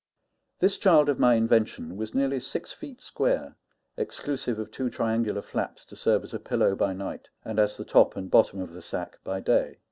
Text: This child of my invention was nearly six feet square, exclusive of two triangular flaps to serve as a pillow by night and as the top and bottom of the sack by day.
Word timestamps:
This 0.57 0.79
child 0.79 1.09
of 1.09 1.19
my 1.19 1.35
invention 1.35 1.95
was 1.95 2.15
nearly 2.15 2.39
six 2.39 2.71
feet 2.71 3.03
square, 3.03 3.55
exclusive 3.97 4.57
of 4.57 4.71
two 4.71 4.89
triangular 4.89 5.43
flaps 5.43 5.85
to 5.85 5.95
serve 5.95 6.23
as 6.23 6.33
a 6.33 6.39
pillow 6.39 6.73
by 6.75 6.91
night 6.91 7.29
and 7.45 7.59
as 7.59 7.77
the 7.77 7.85
top 7.85 8.15
and 8.15 8.31
bottom 8.31 8.59
of 8.61 8.73
the 8.73 8.81
sack 8.81 9.19
by 9.23 9.41
day. 9.41 9.77